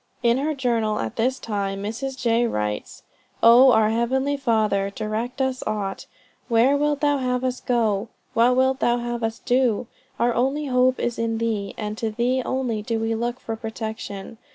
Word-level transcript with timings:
In 0.23 0.39
her 0.39 0.55
journal, 0.55 0.97
at 0.97 1.15
this 1.15 1.37
time, 1.37 1.83
Mrs. 1.83 2.17
J. 2.19 2.47
writes: 2.47 3.03
"Oh, 3.43 3.71
our 3.71 3.91
heavenly 3.91 4.35
Father, 4.35 4.89
direct 4.89 5.39
us 5.43 5.61
aught! 5.67 6.07
Where 6.47 6.75
wilt 6.75 7.01
thou 7.01 7.19
have 7.19 7.43
us 7.43 7.59
to 7.59 7.67
go? 7.67 8.07
What 8.33 8.55
wilt 8.57 8.79
thou 8.79 8.97
have 8.97 9.21
us 9.23 9.37
to 9.37 9.45
do? 9.45 9.87
Our 10.19 10.33
only 10.33 10.65
hope 10.65 10.97
is 10.99 11.19
in 11.19 11.37
thee, 11.37 11.75
and 11.77 11.99
to 11.99 12.09
thee 12.09 12.41
only 12.43 12.81
do 12.81 12.99
we 12.99 13.13
look 13.13 13.39
for 13.39 13.55
protection. 13.55 14.39